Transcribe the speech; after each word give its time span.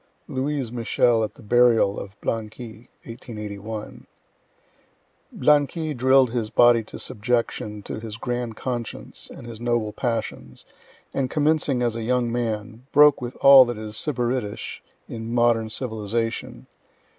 Louise 0.27 0.71
Michel 0.71 1.23
at 1.23 1.35
the 1.35 1.43
burial 1.43 1.99
of 1.99 2.19
Blanqui, 2.21 2.89
(1881.) 3.05 4.07
Blanqui 5.31 5.93
drill'd 5.95 6.31
his 6.31 6.49
body 6.49 6.83
to 6.83 6.97
subjection 6.97 7.83
to 7.83 7.99
his 7.99 8.17
grand 8.17 8.55
conscience 8.55 9.29
and 9.31 9.45
his 9.45 9.61
noble 9.61 9.93
passions, 9.93 10.65
and 11.13 11.29
commencing 11.29 11.83
as 11.83 11.95
a 11.95 12.01
young 12.01 12.31
man, 12.31 12.87
broke 12.91 13.21
with 13.21 13.35
all 13.41 13.63
that 13.63 13.77
is 13.77 13.93
sybaritish 13.95 14.79
in 15.07 15.31
modern 15.31 15.69
civilization. 15.69 16.65